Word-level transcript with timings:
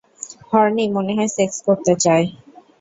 Horne, 0.49 0.85
মনেহয় 0.95 1.31
sex 1.37 1.57
করতে 1.67 1.93
চায়। 2.03 2.25